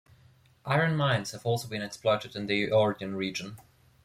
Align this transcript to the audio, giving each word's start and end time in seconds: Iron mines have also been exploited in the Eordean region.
Iron 0.65 0.95
mines 0.95 1.29
have 1.29 1.45
also 1.45 1.67
been 1.67 1.83
exploited 1.83 2.35
in 2.35 2.47
the 2.47 2.67
Eordean 2.69 3.15
region. 3.15 3.57